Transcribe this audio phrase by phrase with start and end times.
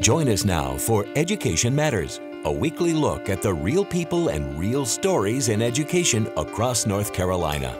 [0.00, 4.84] Join us now for Education Matters, a weekly look at the real people and real
[4.84, 7.74] stories in education across North Carolina.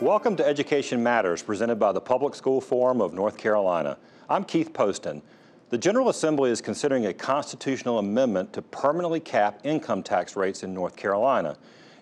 [0.00, 3.98] Welcome to Education Matters, presented by the Public School Forum of North Carolina.
[4.28, 5.22] I'm Keith Poston.
[5.70, 10.74] The General Assembly is considering a constitutional amendment to permanently cap income tax rates in
[10.74, 11.56] North Carolina.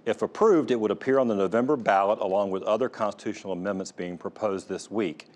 [0.07, 4.17] If approved, it would appear on the November ballot along with other constitutional amendments being
[4.17, 5.29] proposed this week.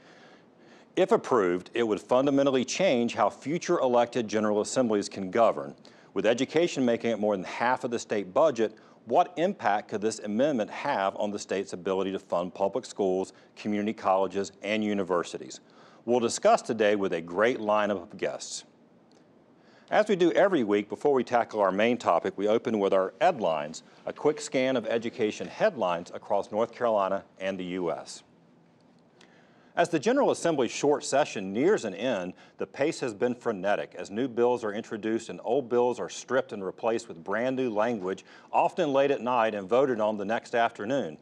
[0.99, 5.77] If approved, it would fundamentally change how future elected General Assemblies can govern.
[6.13, 8.75] With education making up more than half of the state budget,
[9.05, 13.93] what impact could this amendment have on the state's ability to fund public schools, community
[13.93, 15.61] colleges, and universities?
[16.05, 18.64] We'll discuss today with a great lineup of guests.
[19.93, 23.14] As we do every week, before we tackle our main topic, we open with our
[23.21, 28.25] headlines, a quick scan of education headlines across North Carolina and the U.S.
[29.79, 34.11] As the General Assembly's short session nears an end, the pace has been frenetic as
[34.11, 38.25] new bills are introduced and old bills are stripped and replaced with brand new language,
[38.52, 41.17] often late at night and voted on the next afternoon.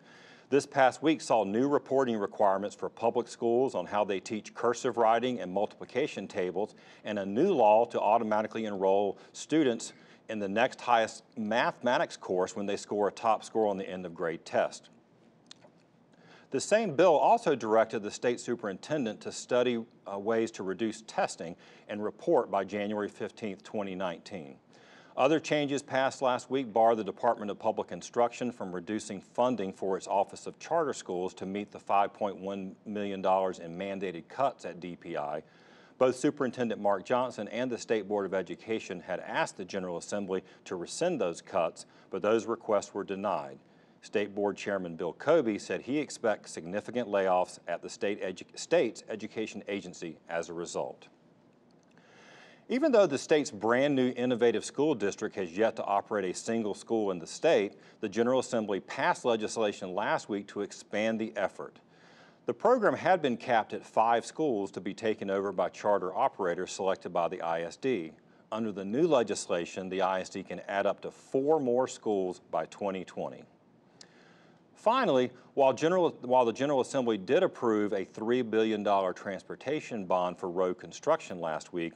[0.48, 4.96] This past week saw new reporting requirements for public schools on how they teach cursive
[4.96, 9.92] writing and multiplication tables, and a new law to automatically enroll students
[10.30, 14.06] in the next highest mathematics course when they score a top score on the end
[14.06, 14.88] of grade test.
[16.50, 21.56] The same bill also directed the state superintendent to study uh, ways to reduce testing
[21.88, 24.56] and report by January 15, 2019.
[25.16, 29.96] Other changes passed last week bar the Department of Public Instruction from reducing funding for
[29.96, 35.42] its Office of Charter Schools to meet the $5.1 million in mandated cuts at DPI.
[35.98, 40.44] Both Superintendent Mark Johnson and the State Board of Education had asked the General Assembly
[40.66, 43.58] to rescind those cuts, but those requests were denied.
[44.06, 49.02] State Board Chairman Bill Cobey said he expects significant layoffs at the state edu state's
[49.08, 51.08] education agency as a result.
[52.68, 56.72] Even though the state's brand new innovative school district has yet to operate a single
[56.72, 61.80] school in the state, the General Assembly passed legislation last week to expand the effort.
[62.46, 66.70] The program had been capped at five schools to be taken over by charter operators
[66.70, 68.12] selected by the ISD.
[68.52, 73.44] Under the new legislation, the ISD can add up to four more schools by 2020.
[74.76, 80.50] Finally, while, General, while, the General Assembly did approve a $3 billion transportation bond for
[80.50, 81.94] road construction last week,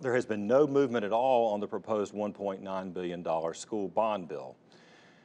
[0.00, 4.56] there has been no movement at all on the proposed $1.9 billion school bond bill.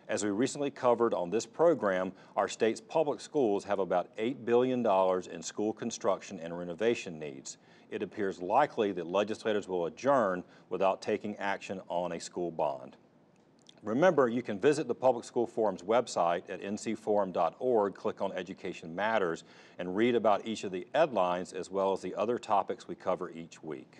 [0.07, 4.85] As we recently covered on this program, our state's public schools have about $8 billion
[5.31, 7.57] in school construction and renovation needs.
[7.90, 12.97] It appears likely that legislators will adjourn without taking action on a school bond.
[13.85, 19.44] Remember, you can visit the Public School Forum's website at ncforum.org, click on Education Matters,
[19.78, 23.29] and read about each of the headlines as well as the other topics we cover
[23.29, 24.00] each week.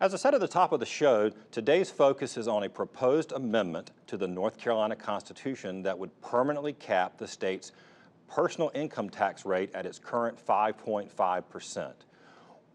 [0.00, 3.30] As I said at the top of the show, today's focus is on a proposed
[3.30, 7.70] amendment to the North Carolina Constitution that would permanently cap the state's
[8.28, 11.92] personal income tax rate at its current 5.5%.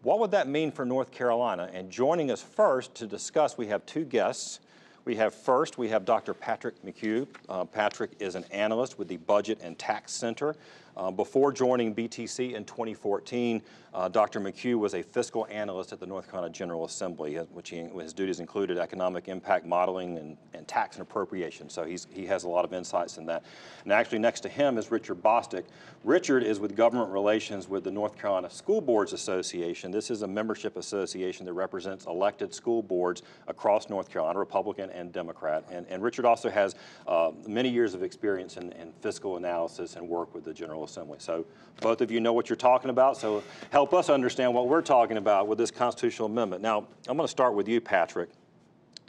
[0.02, 1.68] What would that mean for North Carolina?
[1.74, 4.60] And joining us first to discuss, we have two guests.
[5.04, 6.34] We have first, we have Dr.
[6.34, 7.26] Patrick McHugh.
[7.48, 10.56] Uh, Patrick is an analyst with the Budget and Tax Center.
[11.00, 13.62] Uh, before joining BTC in 2014,
[13.94, 14.38] uh, Dr.
[14.38, 18.38] McHugh was a fiscal analyst at the North Carolina General Assembly, which he, his duties
[18.38, 21.70] included economic impact modeling and, and tax and appropriation.
[21.70, 23.44] So he's, he has a lot of insights in that.
[23.84, 25.64] And actually next to him is Richard Bostic.
[26.04, 29.90] Richard is with government relations with the North Carolina School Boards Association.
[29.90, 35.12] This is a membership association that represents elected school boards across North Carolina, Republican and
[35.12, 35.64] Democrat.
[35.70, 36.74] And, and Richard also has
[37.08, 40.84] uh, many years of experience in, in fiscal analysis and work with the General
[41.22, 41.46] So
[41.80, 45.16] both of you know what you're talking about, so help us understand what we're talking
[45.16, 46.62] about with this constitutional amendment.
[46.62, 48.30] Now, I'm going to start with you, Patrick.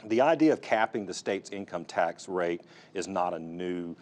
[0.06, 2.62] The idea of capping the state's income tax rate
[2.94, 3.94] is not a new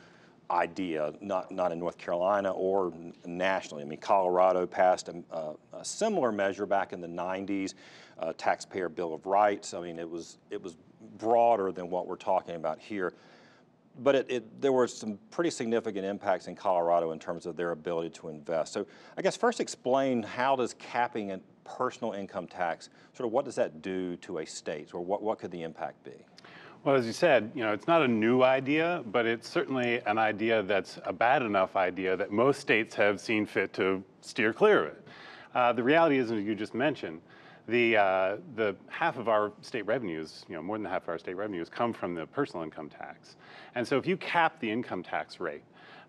[0.50, 2.92] idea, not, not in North Carolina or
[3.24, 3.82] nationally.
[3.82, 7.74] I mean, Colorado passed a, a, a similar measure back in the 90s,
[8.18, 9.74] uh, Taxpayer Bill of Rights.
[9.74, 10.76] I mean, it was, it was
[11.18, 13.12] broader than what we're talking about here
[13.98, 17.72] but it, it, there were some pretty significant impacts in Colorado in terms of their
[17.72, 18.72] ability to invest.
[18.72, 23.44] So I guess first explain how does capping a personal income tax, sort of what
[23.44, 26.24] does that do to a state or what, what could the impact be?
[26.82, 30.16] Well, as you said, you know, it's not a new idea, but it's certainly an
[30.16, 34.86] idea that's a bad enough idea that most states have seen fit to steer clear
[34.86, 35.06] of it.
[35.54, 37.20] Uh, the reality is, as you just mentioned,
[37.70, 41.18] the, uh, the half of our state revenues, you know, more than half of our
[41.18, 43.36] state revenues come from the personal income tax.
[43.74, 45.62] And so if you cap the income tax rate,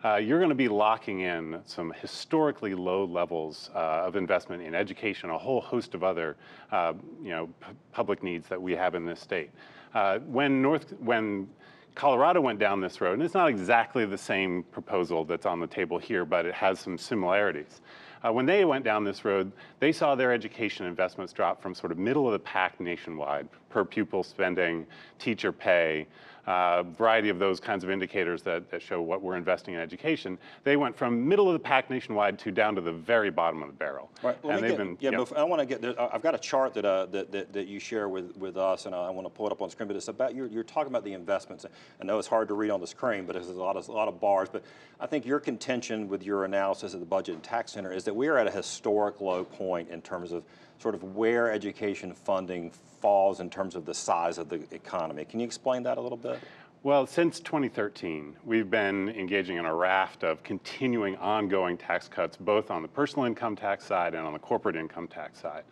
[0.04, 3.78] uh, you're going to be locking in some historically low levels uh,
[4.08, 6.38] of investment in education, a whole host of other,
[6.72, 7.48] uh, you know,
[7.92, 9.52] public needs that we have in this state.
[9.94, 11.48] Uh, when North, when
[11.94, 15.68] Colorado went down this road, and it's not exactly the same proposal that's on the
[15.68, 17.81] table here, but it has some similarities.
[18.24, 21.92] Uh, when they went down this road, they saw their education investments drop from sort
[21.92, 24.86] of middle of the pack nationwide, per pupil spending,
[25.18, 26.06] teacher pay,
[26.48, 30.38] uh, variety of those kinds of indicators that, that show what we're investing in education,
[30.64, 33.68] they went from middle of the pack nationwide to down to the very bottom of
[33.68, 34.10] the barrel.
[34.24, 34.38] Right.
[34.44, 36.74] and they've get, been, yeah, Before, I want to get, there, I've got a chart
[36.74, 39.46] that, uh, that, that, that, you share with, with us, and I want to pull
[39.46, 41.66] it up on screen, but it's about, you're, you're talking about the investments.
[42.00, 43.92] I know it's hard to read on the screen, but there's a lot, of, a
[43.92, 44.64] lot of bars, but
[45.00, 48.16] I think your contention with your analysis of the Budget and Tax Center is that
[48.16, 50.44] we are at a historic low point in terms of
[50.81, 55.25] sort of where education funding falls in terms of the size of the economy.
[55.25, 56.39] Can you explain that a little bit?
[56.83, 62.72] Well, since 2013, we've been engaging in a raft of continuing ongoing tax cuts, both
[62.72, 65.63] on the personal income tax side and on the corporate income tax side.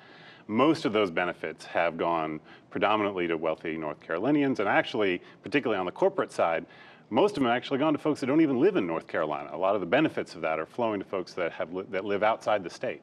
[0.47, 2.39] Most of those benefits have gone
[2.69, 6.65] predominantly to wealthy North Carolinians, and actually, particularly on the corporate side,
[7.09, 9.49] most of them have actually gone to folks that don't even live in North Carolina.
[9.53, 12.05] A lot of the benefits of that are flowing to folks that, have li that
[12.05, 13.01] live outside the state.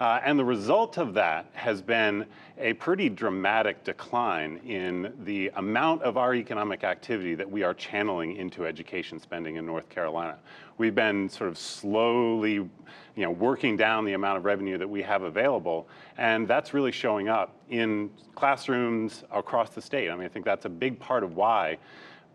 [0.00, 2.24] Uh, and the result of that has been
[2.56, 8.36] a pretty dramatic decline in the amount of our economic activity that we are channeling
[8.36, 10.38] into education spending in North Carolina.
[10.78, 12.70] We've been sort of slowly you
[13.16, 15.86] know, working down the amount of revenue that we have available,
[16.16, 20.08] and that's really showing up in classrooms across the state.
[20.10, 21.76] I mean, I think that's a big part of why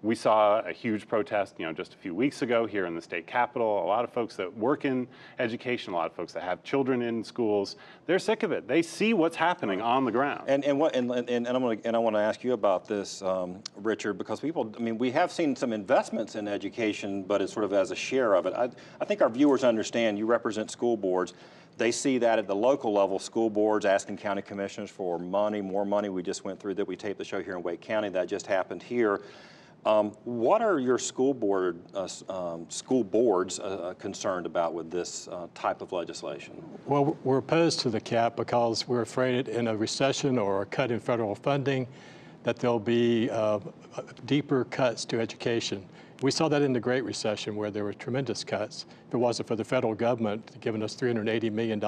[0.05, 3.01] we saw a huge protest, you know, just a few weeks ago here in the
[3.01, 3.83] state capitol.
[3.83, 5.07] A lot of folks that work in
[5.39, 7.75] education, a lot of folks that have children in schools,
[8.05, 8.67] they're sick of it.
[8.67, 10.43] They see what's happening on the ground.
[10.47, 12.87] And and what and and, and I'm gonna, and I want to ask you about
[12.87, 17.41] this, um, Richard, because people, I mean, we have seen some investments in education, but
[17.41, 18.53] it's sort of as a share of it.
[18.53, 18.69] I,
[19.01, 20.19] I think our viewers understand.
[20.19, 21.33] You represent school boards
[21.77, 25.83] they see that at the local level, school boards asking county commissioners for money, more
[25.83, 26.07] money.
[26.07, 26.87] We just went through that.
[26.87, 28.07] We taped the show here in Wake County.
[28.07, 29.19] That just happened here.
[29.85, 34.89] Um, what are your school board uh, um, school boards uh, uh, concerned about with
[34.89, 36.55] this uh, type of legislation?
[36.87, 40.89] Well, we're opposed to the cap because we're afraid in a recession or a cut
[40.89, 41.87] in federal funding
[42.41, 43.59] that there'll be uh,
[44.25, 45.85] deeper cuts to education.
[46.23, 48.87] We saw that in the Great Recession where there were tremendous cuts.
[49.07, 51.79] If it wasn't for the federal government giving us $380 million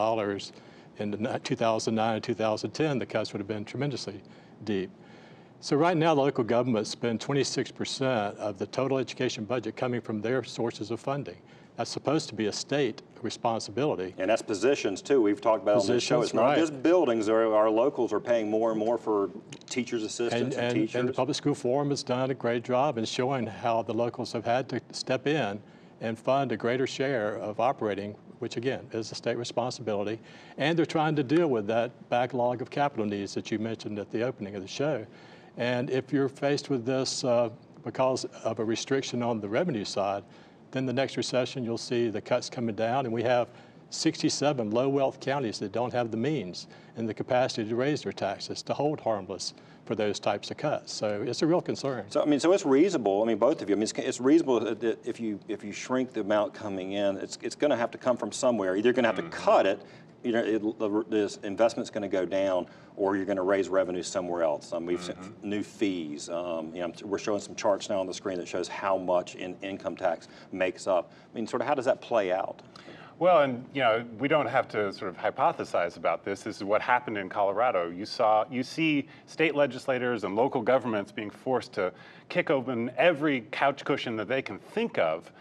[1.00, 4.22] in 2009 and 2010, the cuts would have been tremendously
[4.66, 4.92] deep.
[5.60, 10.22] So right now, the local governments spend 26% of the total education budget coming from
[10.22, 11.38] their sources of funding.
[11.78, 14.14] That's supposed to be a state responsibility.
[14.18, 15.22] And that's positions too.
[15.22, 16.22] We've talked about positions, on this show.
[16.22, 16.58] It's not right.
[16.58, 17.30] just buildings.
[17.30, 19.30] Our, our, locals are paying more and more for
[19.68, 20.96] teachers' assistants and, and, and teachers.
[20.96, 24.32] And the Public School Forum has done a great job in showing how the locals
[24.34, 25.60] have had to step in
[26.02, 30.20] and fund a greater share of operating, which again is a state responsibility.
[30.58, 34.12] And they're trying to deal with that backlog of capital needs that you mentioned at
[34.12, 35.06] the opening of the show.
[35.58, 37.50] And if you're faced with this uh,
[37.84, 40.24] because of a restriction on the revenue side,
[40.72, 43.48] then the next recession you'll see the cuts coming down and we have
[43.90, 46.68] 67 low wealth counties that don't have the means
[46.98, 49.54] and the capacity to raise their taxes to hold harmless
[49.86, 50.92] for those types of cuts.
[50.92, 52.06] So it's a real concern.
[52.10, 53.24] So I mean, so it's reasonable.
[53.24, 53.76] I mean, both of you.
[53.76, 57.16] I mean, it's, it's reasonable that if you if you shrink the amount coming in,
[57.18, 58.76] it's it's going to have to come from somewhere.
[58.76, 59.32] Either you're going to have to mm-hmm.
[59.32, 59.82] cut it
[60.24, 63.70] you know, it, the, this investment's going to go down, or you're going to raise
[63.70, 64.74] revenue somewhere else.
[64.74, 65.24] Um, we've mm-hmm.
[65.24, 66.30] seen new fees.
[66.30, 69.36] Um, you know, we're showing some charts now on the screen that shows how much
[69.36, 71.12] in income tax makes up.
[71.32, 72.62] I mean, sort of how does that play out?
[73.20, 76.42] Well, and you know, we don't have to sort of hypothesize about this.
[76.42, 77.90] This is what happened in Colorado.
[77.90, 81.92] You saw, you see state legislators and local governments being forced to
[82.30, 85.32] kick open every couch cushion that they can think of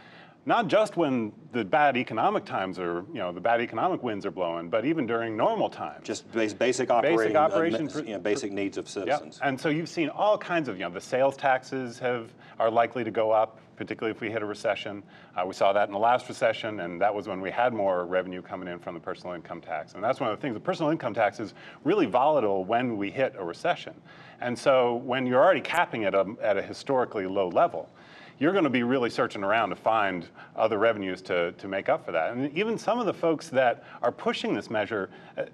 [0.47, 4.31] not just when the bad economic times are, you know, the bad economic winds are
[4.31, 6.07] blowing, but even during normal times.
[6.07, 9.39] Just basic operating, basic, operation, uh, you know, basic needs of citizens.
[9.41, 9.49] Yep.
[9.49, 13.03] And so you've seen all kinds of, you know, the sales taxes have are likely
[13.03, 15.03] to go up, particularly if we hit a recession.
[15.37, 18.07] Uh, we saw that in the last recession, and that was when we had more
[18.07, 19.95] revenue coming in from the personal income tax.
[19.95, 20.55] And that's one of the things.
[20.55, 23.95] The personal income tax is really volatile when we hit a recession.
[24.41, 27.91] And so when you're already capping it at a, at a historically low level,
[28.39, 32.05] you're going to be really searching around to find other revenues to, to make up
[32.05, 32.33] for that.
[32.33, 35.45] And even some of the folks that are pushing this measure uh,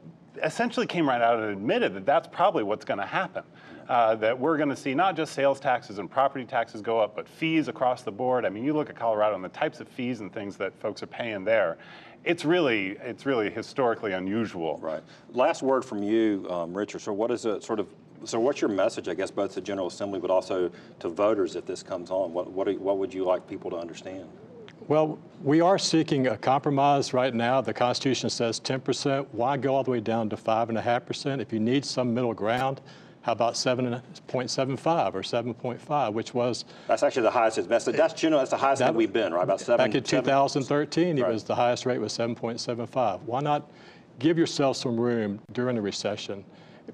[0.43, 3.45] essentially came right out and admitted that that's probably what's going to happen.
[3.89, 7.17] Uh, that we're going to see not just sales taxes and property taxes go up,
[7.17, 8.45] but fees across the board.
[8.45, 11.03] I mean, you look at Colorado and the types of fees and things that folks
[11.03, 11.79] are paying there.
[12.25, 14.79] It's really, it's really historically unusual.
[14.79, 15.03] Right.
[15.33, 17.01] Last word from you, um, Richard.
[17.01, 17.89] So, what is a sort of
[18.25, 21.67] so what's your message, I guess, both to General Assembly, but also to voters if
[21.67, 22.33] this comes on?
[22.33, 24.29] What, what, what would you like people to understand?
[24.89, 27.61] Well, we are seeking a compromise right now.
[27.61, 29.27] The Constitution says 10%.
[29.33, 31.41] Why go all the way down to 5.5%?
[31.41, 32.81] If you need some middle ground,
[33.23, 38.51] how about 7.75 or 7.5, which was That's actually the highest, that's, that's general, that's
[38.51, 39.45] the highest that we've been, right?
[39.45, 39.87] About seven.
[39.87, 41.33] back in seven- 2013, it Right.
[41.33, 43.23] was the highest rate was 7.75.
[43.23, 43.71] Why not
[44.19, 46.45] give yourself some room during the recession?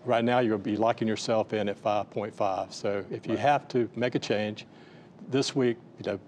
[0.05, 2.73] Right now, you'll be locking yourself in at 5.5.
[2.73, 4.67] So if you have to make a change
[5.29, 6.21] this week, you know,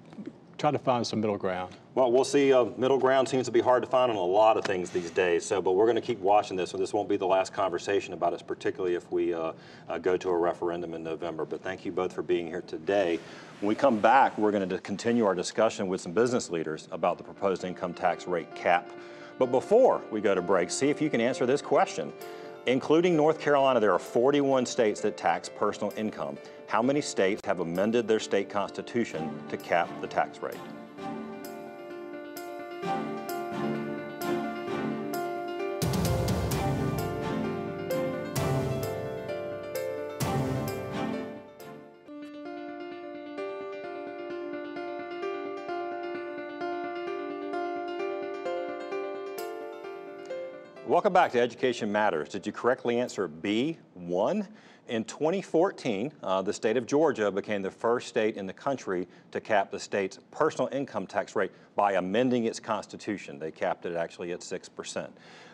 [0.58, 1.74] try to find some middle ground.
[1.94, 2.52] Well, we'll see.
[2.52, 5.10] Uh, middle ground seems to be hard to find on a lot of things these
[5.10, 5.44] days.
[5.44, 8.12] So, but we're going to keep watching this, so this won't be the last conversation
[8.12, 9.52] about it, particularly if we uh,
[9.88, 11.44] uh, go to a referendum in November.
[11.44, 13.18] But thank you both for being here today.
[13.60, 17.18] When we come back, we're going to continue our discussion with some business leaders about
[17.18, 18.90] the proposed income tax rate cap.
[19.38, 22.12] But before we go to break, see if you can answer this question.
[22.66, 26.36] Including North Carolina, there are 41 states that tax personal income.
[26.66, 30.54] How many states have amended their state constitution to cap the tax rate?
[51.00, 52.28] Welcome back to Education Matters.
[52.28, 54.46] Did you correctly answer B, one?
[54.86, 59.40] In 2014, uh, the state of Georgia became the first state in the country to
[59.40, 63.38] cap the state's personal income tax rate by amending its constitution.
[63.38, 65.08] They capped it actually at 6%.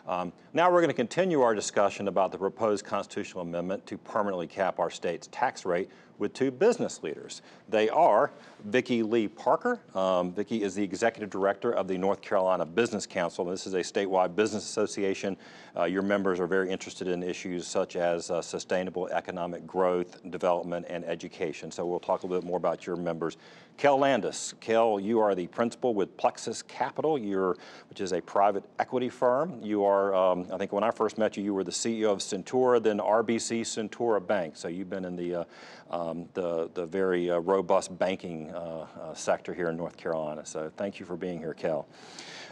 [0.06, 4.46] Um, now we're going to continue our discussion about the proposed constitutional amendment to permanently
[4.46, 7.42] cap our state's tax rate with two business leaders.
[7.68, 8.30] They are
[8.64, 9.80] Vicki Lee Parker.
[9.94, 13.44] Um, Vicki is the executive director of the North Carolina Business Council.
[13.44, 15.36] This is a statewide business association.
[15.76, 20.86] Uh, your members are very interested in issues such as uh, sustainable economic growth, development,
[20.88, 21.70] and education.
[21.70, 23.36] So we'll talk a little bit more about your members.
[23.76, 24.54] Kel Landis.
[24.60, 27.56] Kel, you are the principal with Plexus Capital, you're,
[27.90, 29.60] which is a private equity firm.
[29.62, 32.18] You are, um, I think when I first met you, you were the CEO of
[32.18, 34.56] Centura, then RBC Centura Bank.
[34.56, 35.44] So you've been in the, uh,
[35.90, 40.46] um, the, the very uh, robust banking uh, uh, sector here in North Carolina.
[40.46, 41.86] So thank you for being here, Kel.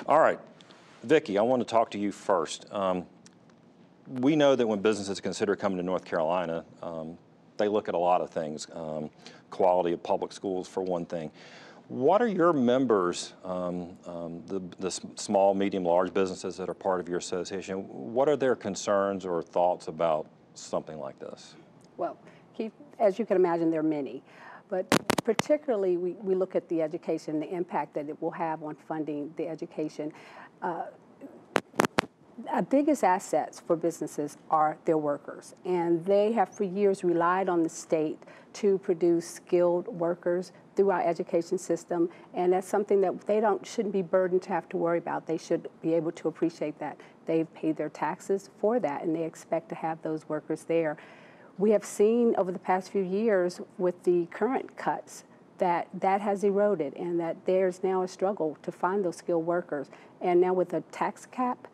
[0.07, 0.38] All right,
[1.04, 2.66] Vicki, I want to talk to you first.
[2.71, 3.07] Um,
[4.07, 7.16] we know that when businesses consider coming to North Carolina, um,
[7.57, 8.67] they look at a lot of things.
[8.73, 9.11] Um,
[9.51, 11.31] quality of public schools, for one thing.
[11.89, 16.99] What are your members, um, um, the, the small, medium, large businesses that are part
[16.99, 21.57] of your association, what are their concerns or thoughts about something like this?
[21.97, 22.17] Well,
[22.57, 24.23] Keith, as you can imagine, there are many.
[24.71, 24.91] But
[25.25, 29.33] particularly, we, we look at the education, the impact that it will have on funding
[29.37, 30.11] the education.
[30.63, 30.85] Uh,
[32.69, 37.69] biggest assets for businesses are their workers, and they have for years relied on the
[37.69, 38.19] state
[38.55, 43.93] to produce skilled workers through our education system, and that's something that they don't shouldn't
[43.93, 45.26] be burdened to have to worry about.
[45.26, 49.25] They should be able to appreciate that they've paid their taxes for that, and they
[49.25, 50.97] expect to have those workers there.
[51.57, 55.25] We have seen over the past few years with the current cuts
[55.59, 59.88] that that has eroded, and that there's now a struggle to find those skilled workers.
[60.21, 61.69] And now with a tax cap,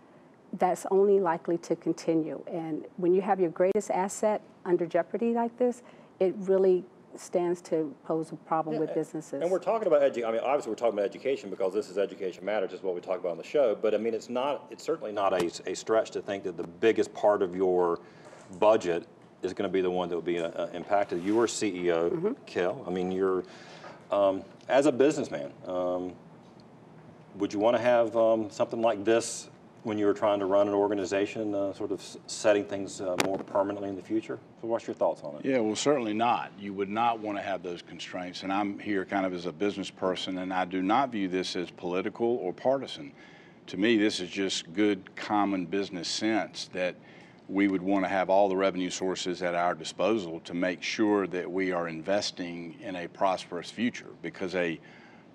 [0.58, 2.42] that's only likely to continue.
[2.46, 5.82] And when you have your greatest asset under jeopardy like this,
[6.18, 6.84] it really
[7.16, 9.42] stands to pose a problem with businesses.
[9.42, 11.98] And we're talking about edu- I mean, obviously, we're talking about education because this is
[11.98, 13.74] Education Matters, is what we talk about on the show.
[13.74, 16.66] But I mean, it's not, it's certainly not a, a stretch to think that the
[16.66, 18.00] biggest part of your
[18.58, 19.06] budget
[19.42, 21.22] is going to be the one that will be uh, uh, impacted.
[21.24, 22.84] You are CEO, Kel.
[22.86, 23.44] I mean, you're,
[24.10, 26.12] um, as a businessman, um,
[27.36, 29.49] would you want to have um, something like this
[29.82, 33.38] when you were trying to run an organization, uh, sort of setting things uh, more
[33.38, 34.38] permanently in the future?
[34.60, 35.44] So, what's your thoughts on it?
[35.44, 36.52] Yeah, well, certainly not.
[36.58, 38.42] You would not want to have those constraints.
[38.42, 41.56] And I'm here kind of as a business person, and I do not view this
[41.56, 43.12] as political or partisan.
[43.68, 46.96] To me, this is just good common business sense that
[47.48, 51.26] we would want to have all the revenue sources at our disposal to make sure
[51.26, 54.78] that we are investing in a prosperous future because a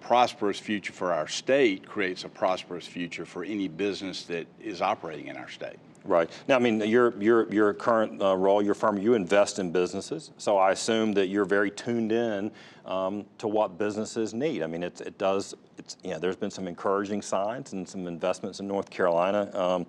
[0.05, 5.27] prosperous future for our state creates a prosperous future for any business that is operating
[5.27, 5.77] in our state.
[6.03, 6.29] Right.
[6.47, 10.29] Now, I mean, your, your, your current uh, role, your firm, you invest in businesses.
[10.37, 12.51] So I assume that you're very tuned in
[12.85, 14.61] um, to what businesses need.
[14.61, 18.05] I mean, it's, it does, it's, you know, there's been some encouraging signs and some
[18.05, 19.49] investments in North Carolina.
[19.57, 19.87] Um,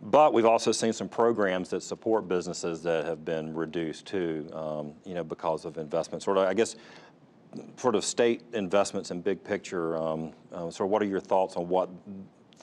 [0.00, 4.94] but we've also seen some programs that support businesses that have been reduced too, um,
[5.04, 6.22] you know, because of investment.
[6.22, 6.76] Sort of, I guess,
[7.76, 9.96] sort of state investments and big picture.
[9.96, 11.88] Um, uh, so, what are your thoughts on what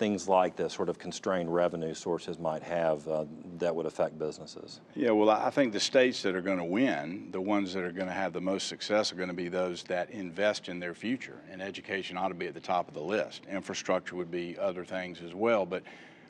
[0.02, 3.24] things like this sort of constrained revenue sources might have uh,
[3.60, 4.80] that would affect businesses?
[4.96, 7.92] Yeah, well, I think the states that are going to win, the ones that are
[7.92, 10.96] going to have the most success, are going to be those that invest in their
[10.96, 11.38] future.
[11.52, 13.44] And education ought to be at the top of the list.
[13.48, 15.68] Infrastructure would be other things as well.
[15.68, 15.84] But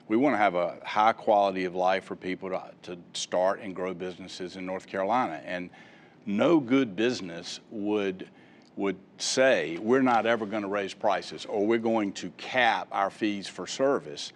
[0.10, 3.74] we want to have a high quality of life for people to, to start and
[3.74, 5.42] grow businesses in North Carolina.
[5.46, 5.70] And
[6.26, 8.28] no good business would
[8.76, 13.10] would say we're not ever going to raise prices or we're going to cap our
[13.10, 14.32] fees for service,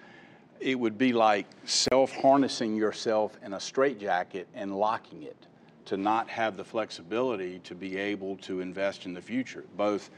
[0.60, 5.48] it would be like self harnessing yourself in a straitjacket and locking it
[5.86, 10.10] to not have the flexibility to be able to invest in the future, both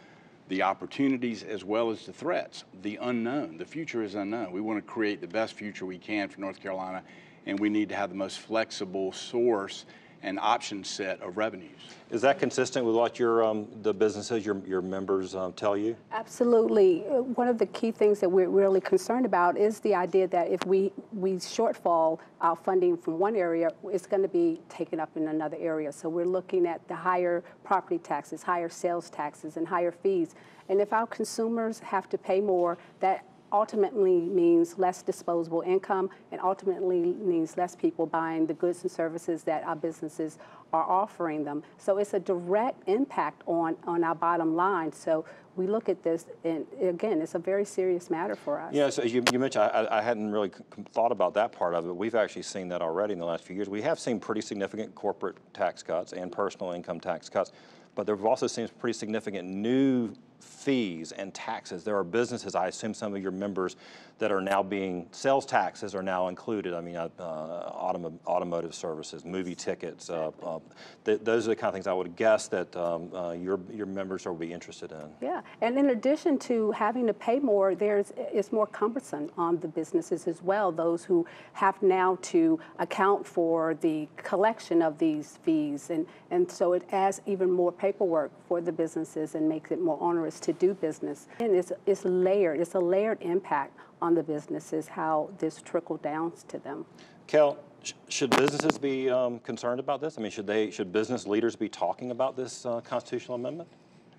[0.47, 3.57] the opportunities as well as the threats, the unknown.
[3.57, 4.51] The future is unknown.
[4.51, 7.03] We want to create the best future we can for North Carolina,
[7.45, 9.85] and we need to have the most flexible source
[10.23, 11.71] and option set of revenues.
[12.09, 15.95] Is that consistent with what your um, the businesses your your members um, tell you?
[16.11, 17.05] Absolutely.
[17.05, 20.49] Uh, one of the key things that we're really concerned about is the idea that
[20.49, 25.09] if we we shortfall our funding from one area, it's going to be taken up
[25.17, 25.91] in another area.
[25.91, 30.35] So we're looking at the higher property taxes, higher sales taxes, and higher fees.
[30.69, 36.41] And if our consumers have to pay more, that ultimately means less disposable income and
[36.41, 40.37] ultimately means less people buying the goods and services that our businesses
[40.73, 41.63] are offering them.
[41.77, 44.91] So it's a direct impact on, on our bottom line.
[44.91, 45.25] So
[45.55, 48.73] we look at this, and again, it's a very serious matter for us.
[48.73, 50.51] Yeah, so you, you mentioned, I, I, hadn't really
[50.93, 51.95] thought about that part of it.
[51.95, 53.67] We've actually seen that already in the last few years.
[53.67, 57.53] We have seen pretty significant corporate tax cuts and personal income tax cuts,
[57.95, 61.83] but there have also seen pretty significant new fees and taxes.
[61.83, 63.75] There are businesses, I assume some of your members,
[64.19, 66.73] that are now being, sales taxes are now included.
[66.73, 70.09] I mean, uh, automo automotive services, movie tickets.
[70.09, 70.59] Uh, uh,
[71.05, 73.85] th those are the kind of things I would guess that um, uh, your, your
[73.85, 75.07] members will be interested in.
[75.21, 79.67] Yeah, and in addition to having to pay more, there's, it's more cumbersome on the
[79.67, 85.89] businesses as well, those who have now to account for the collection of these fees.
[85.89, 89.97] And, and so it adds even more paperwork for the businesses and makes it more
[90.01, 91.27] onerous to do business.
[91.39, 96.31] And it's, it's layered, it's a layered impact on the businesses, how this trickled down
[96.47, 96.85] to them.
[97.27, 100.17] Kel, sh should businesses be um, concerned about this?
[100.17, 103.69] I mean, should they, should business leaders be talking about this uh, constitutional amendment?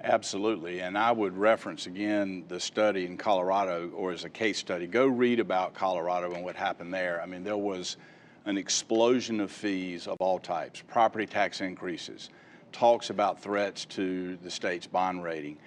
[0.02, 4.86] Absolutely, and I would reference again the study in Colorado, or as a case study.
[4.86, 7.20] Go read about Colorado and what happened there.
[7.20, 7.96] I mean, there was
[8.44, 12.30] an explosion of fees of all types, property tax increases,
[12.70, 15.58] talks about threats to the state's bond rating,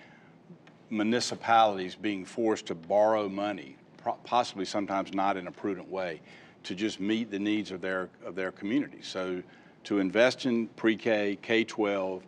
[0.89, 3.75] municipalities being forced to borrow money,
[4.23, 6.21] possibly sometimes not in a prudent way,
[6.63, 9.07] to just meet the needs of their, of their communities.
[9.07, 9.41] So
[9.85, 12.21] to invest in pre-K, K-12,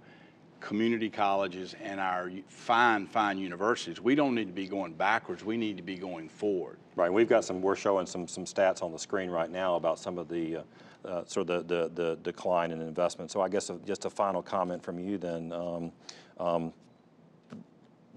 [0.60, 5.58] community colleges, and our fine, fine universities, we don't need to be going backwards, we
[5.58, 6.78] need to be going forward.
[6.96, 10.00] Right, we've got some, we're showing some, some stats on the screen right now about
[10.00, 10.62] some of the, uh,
[11.06, 13.30] uh, sort of the, the, the, decline in investment.
[13.30, 15.52] So I guess just a final comment from you then.
[15.52, 15.92] Um,
[16.40, 16.74] um,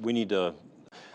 [0.01, 0.55] we need to,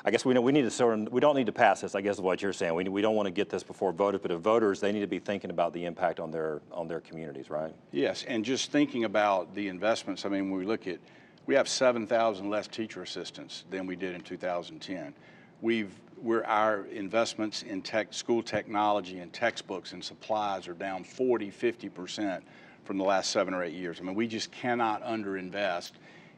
[0.03, 1.95] I guess we know we need to sort of, we don't need to pass this,
[1.95, 2.73] I guess is what you're saying.
[2.73, 5.07] We, we don't want to get this before voters, but if voters, they need to
[5.07, 7.73] be thinking about the impact on their, on their communities, right?
[7.91, 10.99] Yes, and just thinking about the investments, I mean, when we look at,
[11.45, 15.13] we have 7,000 less teacher assistants than we did in 2010.
[15.61, 15.91] We've,
[16.21, 22.41] we're, our investments in tech, school technology and textbooks and supplies are down 40, 50%
[22.83, 23.99] from the last seven or eight years.
[23.99, 25.91] I mean, we just cannot underinvest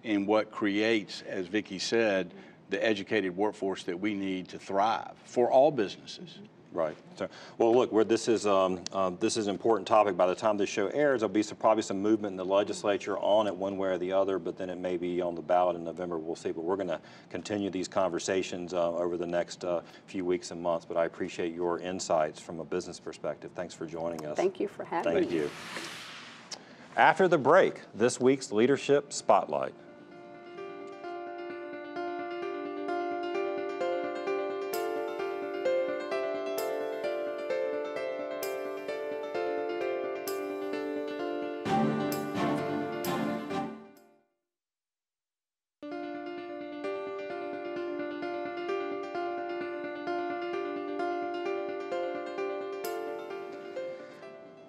[0.04, 2.34] in what creates, as Vicki said,
[2.74, 6.40] the educated workforce that we need to thrive for all businesses.
[6.74, 6.98] Right.
[7.18, 10.18] So, well, look, this is um, uh, this is an important topic.
[10.18, 13.16] By the time this show airs, there'll be some, probably some movement in the legislature
[13.20, 14.40] on it one way or the other.
[14.40, 16.18] But then it may be on the ballot in November.
[16.18, 16.52] We'll see.
[16.52, 20.60] But we're going to continue these conversations uh, over the next uh, few weeks and
[20.64, 20.84] months.
[20.84, 23.52] But I appreciate your insights from a business perspective.
[23.54, 24.36] Thanks for joining us.
[24.36, 25.40] Thank you for having Thank me.
[25.40, 25.52] Thank you.
[26.98, 29.76] After the break, this week's leadership spotlight.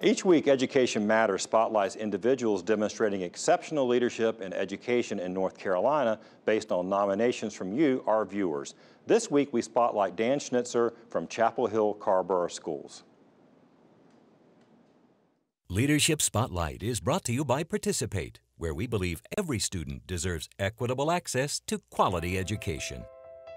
[0.05, 6.71] Each week, Education Matters spotlights individuals demonstrating exceptional leadership in education in North Carolina based
[6.71, 8.75] on nominations from you, our viewers.
[9.07, 13.03] This week, we spotlight Dan Schnitzer from Chapel Hill Carrboro Schools.
[15.69, 21.09] Leadership Spotlight is brought to you by Participate, where we believe every student deserves equitable
[21.09, 23.05] access to quality education.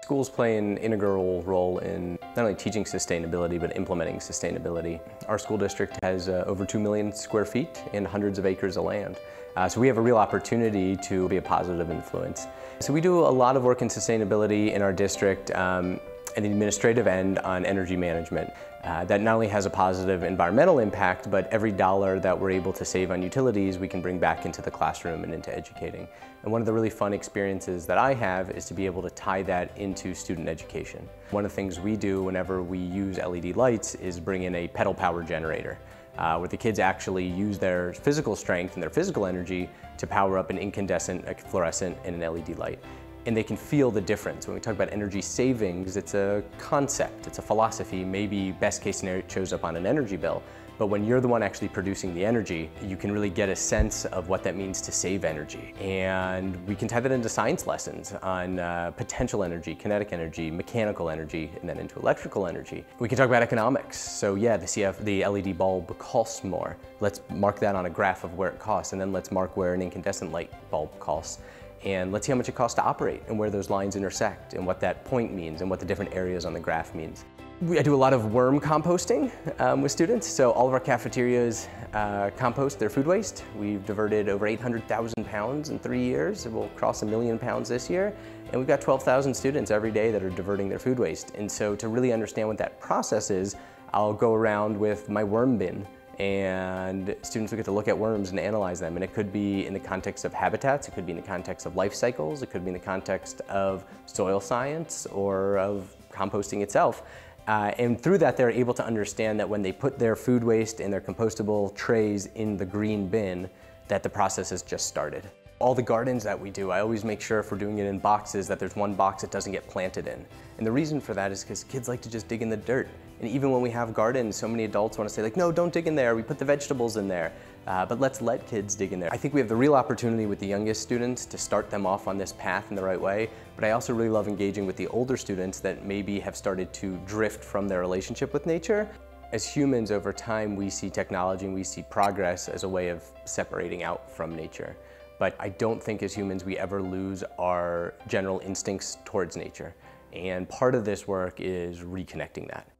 [0.01, 4.99] Schools play an integral role in not only teaching sustainability, but implementing sustainability.
[5.27, 8.85] Our school district has uh, over 2 million square feet and hundreds of acres of
[8.85, 9.17] land.
[9.55, 12.47] Uh, so we have a real opportunity to be a positive influence.
[12.79, 15.99] So we do a lot of work in sustainability in our district um,
[16.35, 18.51] and the administrative end on energy management.
[18.83, 22.71] Uh, that not only has a positive environmental impact, but every dollar that we're able
[22.71, 26.07] to save on utilities, we can bring back into the classroom and into educating.
[26.43, 29.09] And one of the really fun experiences that I have is to be able to
[29.09, 31.07] tie that into student education.
[31.31, 34.67] One of the things we do whenever we use LED lights is bring in a
[34.69, 35.77] pedal power generator.
[36.17, 40.37] Uh, where the kids actually use their physical strength and their physical energy to power
[40.37, 42.79] up an incandescent, a fluorescent, and an LED light
[43.25, 44.47] and they can feel the difference.
[44.47, 48.03] When we talk about energy savings, it's a concept, it's a philosophy.
[48.03, 50.41] Maybe best case scenario shows up on an energy bill,
[50.79, 54.05] but when you're the one actually producing the energy, you can really get a sense
[54.05, 55.73] of what that means to save energy.
[55.81, 61.09] And we can tie that into science lessons on uh, potential energy, kinetic energy, mechanical
[61.09, 62.85] energy, and then into electrical energy.
[62.99, 63.97] We can talk about economics.
[63.97, 66.77] So yeah, the CF, the LED bulb costs more.
[67.01, 69.73] Let's mark that on a graph of where it costs, and then let's mark where
[69.73, 71.39] an incandescent light bulb costs
[71.83, 74.65] and let's see how much it costs to operate and where those lines intersect and
[74.65, 77.25] what that point means and what the different areas on the graph means.
[77.61, 80.25] I do a lot of worm composting um, with students.
[80.25, 83.43] So all of our cafeterias uh, compost their food waste.
[83.57, 86.47] We've diverted over 800,000 pounds in three years.
[86.47, 88.15] We'll cross a million pounds this year.
[88.45, 91.35] And we've got 12,000 students every day that are diverting their food waste.
[91.35, 93.57] And so to really understand what that process is,
[93.93, 95.85] I'll go around with my worm bin
[96.19, 98.95] and students will get to look at worms and analyze them.
[98.95, 101.65] And it could be in the context of habitats, it could be in the context
[101.65, 106.61] of life cycles, it could be in the context of soil science or of composting
[106.61, 107.03] itself.
[107.47, 110.81] Uh, and through that, they're able to understand that when they put their food waste
[110.81, 113.49] in their compostable trays in the green bin,
[113.87, 115.23] that the process has just started.
[115.59, 117.99] All the gardens that we do, I always make sure if we're doing it in
[117.99, 120.25] boxes that there's one box that doesn't get planted in.
[120.57, 122.87] And the reason for that is because kids like to just dig in the dirt.
[123.19, 125.73] And even when we have gardens, so many adults want to say like, no, don't
[125.73, 126.15] dig in there.
[126.15, 127.33] We put the vegetables in there.
[127.67, 129.09] Uh, but let's let kids dig in there.
[129.11, 132.07] I think we have the real opportunity with the youngest students to start them off
[132.07, 133.29] on this path in the right way.
[133.57, 136.95] But I also really love engaging with the older students that maybe have started to
[137.05, 138.89] drift from their relationship with nature.
[139.33, 143.03] As humans, over time, we see technology and we see progress as a way of
[143.25, 144.77] separating out from nature.
[145.19, 149.75] But I don't think as humans we ever lose our general instincts towards nature.
[150.13, 152.71] And part of this work is reconnecting that.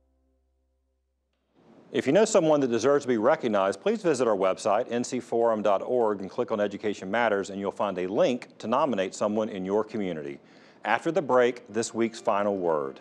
[1.92, 6.30] If you know someone that deserves to be recognized, please visit our website, ncforum.org, and
[6.30, 10.40] click on Education Matters, and you'll find a link to nominate someone in your community.
[10.86, 13.00] After the break, this week's final word.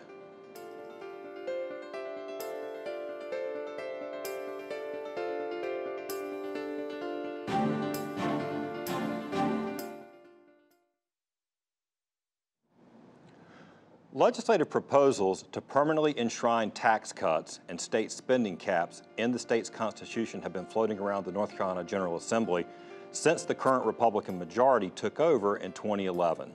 [14.28, 20.42] Legislative proposals to permanently enshrine tax cuts and state spending caps in the state's constitution
[20.42, 22.66] have been floating around the North Carolina General Assembly
[23.10, 26.52] since the current Republican majority took over in 2011.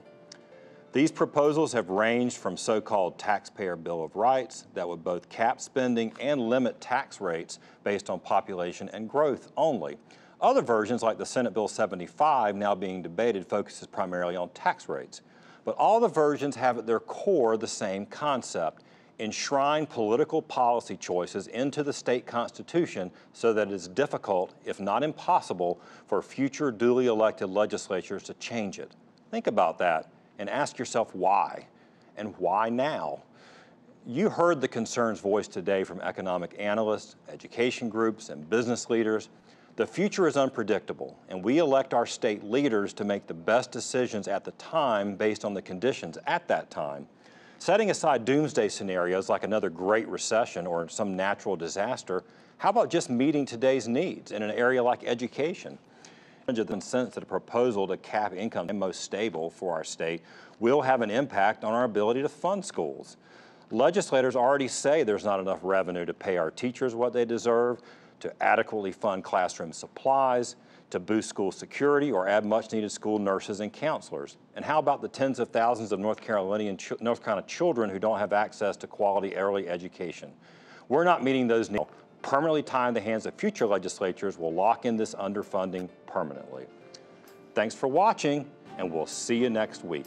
[0.92, 6.12] These proposals have ranged from so-called taxpayer bill of rights that would both cap spending
[6.20, 9.96] and limit tax rates based on population and growth only.
[10.40, 15.22] Other versions like the Senate Bill 75 now being debated focuses primarily on tax rates.
[15.64, 18.82] But all the versions have at their core the same concept,
[19.18, 25.02] enshrine political policy choices into the state constitution so that it is difficult, if not
[25.02, 28.92] impossible, for future duly elected legislatures to change it.
[29.30, 31.66] Think about that and ask yourself why,
[32.16, 33.22] and why now?
[34.06, 39.30] You heard the concerns voiced today from economic analysts, education groups, and business leaders.
[39.76, 44.28] The future is unpredictable, and we elect our state leaders to make the best decisions
[44.28, 47.08] at the time based on the conditions at that time.
[47.58, 52.22] Setting aside doomsday scenarios like another great recession or some natural disaster,
[52.58, 55.76] how about just meeting today's needs in an area like education?
[56.46, 60.22] The sense that a proposal to cap income and most stable for our state
[60.60, 63.16] will have an impact on our ability to fund schools.
[63.70, 67.80] Legislators already say there's not enough revenue to pay our teachers what they deserve,
[68.24, 70.56] to adequately fund classroom supplies,
[70.88, 74.38] to boost school security, or add much needed school nurses and counselors?
[74.56, 78.18] And how about the tens of thousands of North Carolinian North Carolina children who don't
[78.18, 80.32] have access to quality early education?
[80.88, 81.84] We're not meeting those needs.
[82.22, 86.64] Permanently tying the hands of future legislatures will lock in this underfunding permanently.
[87.54, 90.06] Thanks for watching, and we'll see you next week.